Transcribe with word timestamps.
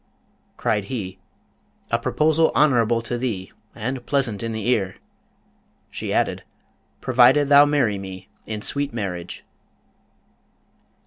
Cried 0.57 0.85
he, 0.85 1.19
'A 1.91 1.99
proposal 1.99 2.51
honourable 2.55 3.03
to 3.03 3.19
thee, 3.19 3.51
and 3.75 4.03
pleasant 4.07 4.41
in 4.41 4.51
the 4.51 4.67
ear.' 4.67 4.95
She 5.91 6.11
added, 6.11 6.43
'Provided 7.01 7.49
thou 7.49 7.65
marry 7.65 7.99
me 7.99 8.27
in 8.47 8.63
sweet 8.63 8.93
marriage.' 8.95 9.43